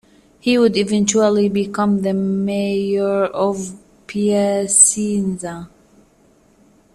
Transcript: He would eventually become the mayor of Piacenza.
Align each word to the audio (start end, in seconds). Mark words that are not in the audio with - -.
He 0.39 0.57
would 0.57 0.77
eventually 0.77 1.47
become 1.47 2.01
the 2.01 2.15
mayor 2.15 3.25
of 3.25 3.77
Piacenza. 4.07 5.69